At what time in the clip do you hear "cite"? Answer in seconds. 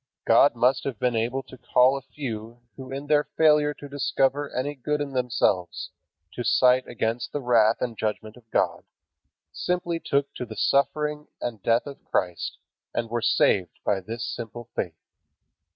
6.43-6.87